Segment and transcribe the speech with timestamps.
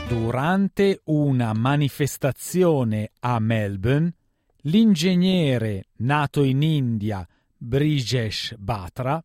[0.07, 4.15] Durante una manifestazione a Melbourne,
[4.62, 7.27] l'ingegnere nato in India
[7.57, 9.20] Brijesh Batra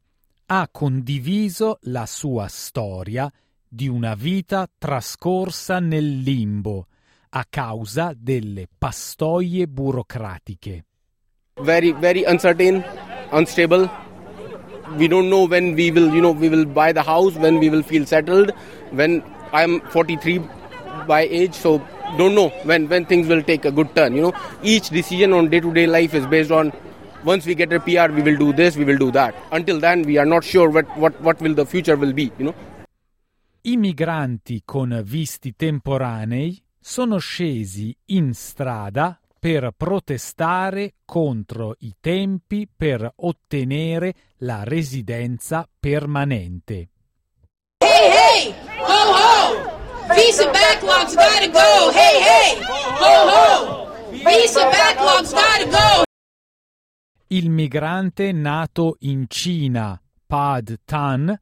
[0.47, 3.31] ha condiviso la sua storia
[3.67, 6.87] di una vita trascorsa nel limbo
[7.37, 10.85] a causa delle pastoie burocratiche.
[11.61, 12.83] Very, very uncertain,
[13.31, 13.89] unstable.
[14.97, 17.69] We don't know when we will, you know, we will buy the house, when we
[17.69, 18.51] will feel settled.
[18.91, 20.39] When I'm 43
[21.07, 21.85] by age, so
[22.17, 24.15] don't know when when things will take a good turn.
[24.15, 24.33] You know,
[24.63, 26.71] each decision on day-to-day life is based on
[27.25, 29.35] once we get a PR, we will do this, we will do that.
[29.51, 32.31] Until then, we are not sure what what what will the future will be.
[32.37, 32.55] You know.
[33.65, 43.11] I migranti con visti temporanei sono scesi in strada per protestare contro i tempi per
[43.15, 46.89] ottenere la residenza permanente.
[47.79, 50.13] Hey, hey, ho, ho!
[50.13, 51.91] Visa backlogs gotta go!
[51.91, 52.63] Hey, hey,
[52.99, 54.09] ho, ho!
[54.11, 56.03] Visa backlogs gotta go!
[57.29, 61.35] Il migrante nato in Cina, Pad Tan,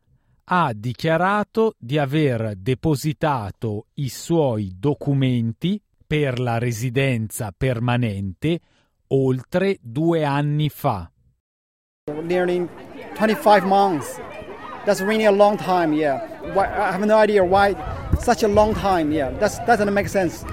[0.45, 8.59] ha dichiarato di aver depositato i suoi documenti per la residenza permanente
[9.07, 11.09] oltre due anni fa.
[12.21, 12.67] Nearly
[13.15, 14.19] 25 months.
[14.85, 16.27] That's really a long time, yeah.
[16.43, 17.73] I have no idea why
[18.19, 19.31] such a long time, yeah.
[19.37, 20.45] That doesn't make sense.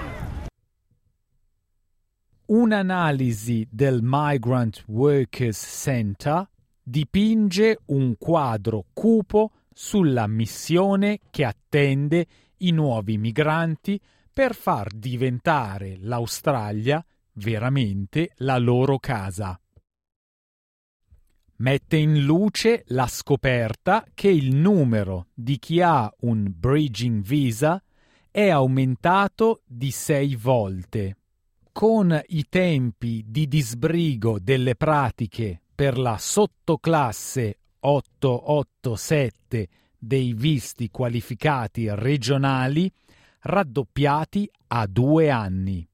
[2.47, 6.48] Un'analisi del Migrant Workers Center
[6.82, 9.50] dipinge un quadro cupo
[9.82, 12.26] sulla missione che attende
[12.58, 13.98] i nuovi migranti
[14.30, 17.02] per far diventare l'Australia
[17.32, 19.58] veramente la loro casa.
[21.56, 27.82] Mette in luce la scoperta che il numero di chi ha un bridging visa
[28.30, 31.16] è aumentato di sei volte.
[31.72, 39.68] Con i tempi di disbrigo delle pratiche per la sottoclasse 887
[39.98, 42.91] dei visti qualificati regionali
[43.41, 45.86] raddoppiati a due anni.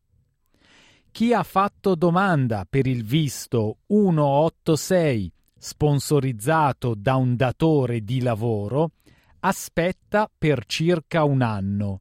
[1.10, 8.92] Chi ha fatto domanda per il visto 186 sponsorizzato da un datore di lavoro
[9.40, 12.00] aspetta per circa un anno,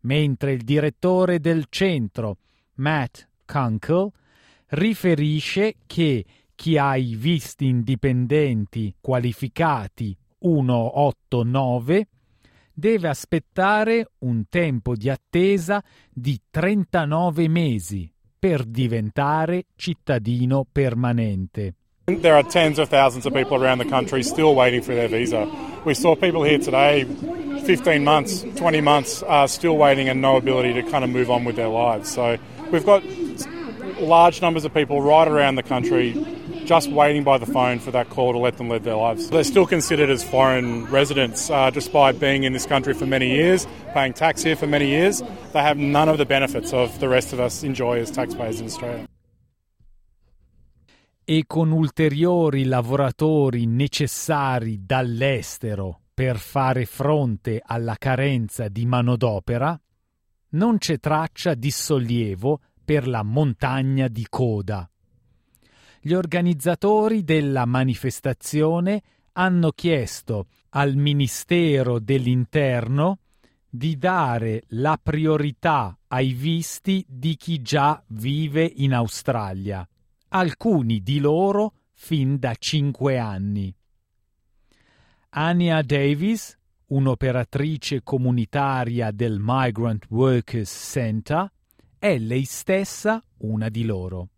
[0.00, 2.38] mentre il direttore del centro,
[2.74, 4.10] Matt Kunkel,
[4.68, 6.24] riferisce che
[6.58, 12.08] chi ha i visti indipendenti qualificati 189
[12.74, 15.80] deve aspettare un tempo di attesa
[16.10, 21.74] di 39 mesi per diventare cittadino permanente.
[22.06, 25.46] There are tens of thousands of people around the country still waiting for their visa.
[25.84, 30.72] We saw people here today, 15 months, 20 months, uh, still waiting and no ability
[30.72, 32.10] to kind of move on with their lives.
[32.10, 32.36] So
[32.72, 33.04] we've got
[34.00, 36.14] large numbers of people right around the country
[36.68, 39.30] just waiting by the phone for that call to let them live their lives.
[39.30, 43.66] They're still considered as foreign residents uh, despite being in this country for many years,
[43.94, 45.22] paying tax here for many years.
[45.52, 48.66] They have none of the benefits of the rest of us enjoy as taxpayers in
[48.66, 49.06] Australia.
[51.24, 59.78] E con ulteriori lavoratori necessari dall'estero per fare fronte alla carenza di manodopera,
[60.50, 64.88] non c'è traccia di sollievo per la montagna di coda.
[66.00, 69.02] Gli organizzatori della manifestazione
[69.32, 73.18] hanno chiesto al Ministero dell'Interno
[73.68, 79.86] di dare la priorità ai visti di chi già vive in Australia,
[80.28, 83.74] alcuni di loro fin da cinque anni.
[85.30, 86.56] Ania Davis,
[86.86, 91.50] un'operatrice comunitaria del Migrant Workers Center,
[91.98, 94.28] è lei stessa una di loro.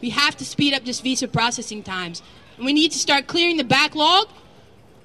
[0.00, 2.22] We have to speed up this visa processing times.
[2.56, 4.28] And we need to start clearing the backlog.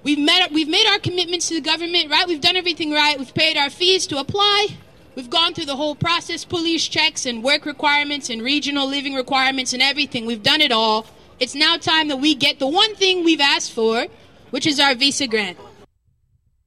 [0.03, 2.27] We've, met, we've made our commitments to the government, right?
[2.27, 3.18] We've done everything right.
[3.18, 4.68] We've paid our fees to apply.
[5.15, 9.74] We've gone through the whole process, police checks and work requirements and regional living requirements
[9.74, 10.25] and everything.
[10.25, 11.07] We've done it all.
[11.39, 14.06] It's now time that we get the one thing we've asked for,
[14.51, 15.57] which is our visa grant.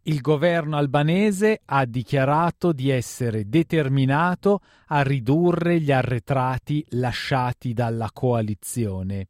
[0.08, 9.28] Il governo albanese ha dichiarato di essere determinato a ridurre gli arretrati lasciati dalla coalizione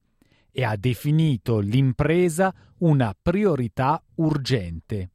[0.53, 5.11] e ha definito l'impresa una priorità urgente.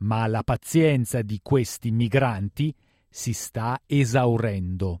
[0.00, 2.74] Ma la pazienza di questi migranti
[3.08, 5.00] si sta esaurendo.